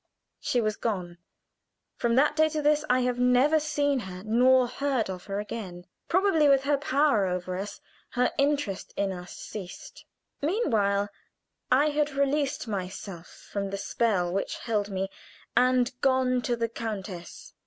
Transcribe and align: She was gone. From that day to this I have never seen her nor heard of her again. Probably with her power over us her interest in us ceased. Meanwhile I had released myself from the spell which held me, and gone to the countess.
She 0.39 0.61
was 0.61 0.77
gone. 0.77 1.19
From 1.95 2.15
that 2.15 2.35
day 2.35 2.49
to 2.49 2.61
this 2.63 2.83
I 2.89 3.01
have 3.01 3.19
never 3.19 3.59
seen 3.59 3.99
her 3.99 4.23
nor 4.23 4.67
heard 4.67 5.11
of 5.11 5.25
her 5.25 5.39
again. 5.39 5.85
Probably 6.07 6.49
with 6.49 6.63
her 6.63 6.77
power 6.77 7.27
over 7.27 7.55
us 7.55 7.79
her 8.13 8.31
interest 8.39 8.95
in 8.97 9.11
us 9.11 9.37
ceased. 9.37 10.05
Meanwhile 10.41 11.09
I 11.71 11.89
had 11.91 12.09
released 12.15 12.67
myself 12.67 13.27
from 13.51 13.69
the 13.69 13.77
spell 13.77 14.33
which 14.33 14.55
held 14.57 14.89
me, 14.89 15.07
and 15.55 15.91
gone 16.01 16.41
to 16.41 16.55
the 16.55 16.67
countess. 16.67 17.53